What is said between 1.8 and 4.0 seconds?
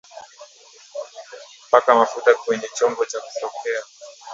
mafuta kwenye chombo cha kuokea